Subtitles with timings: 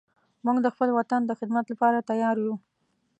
[0.45, 2.53] موږ د خپل وطن د خدمت لپاره تیار یو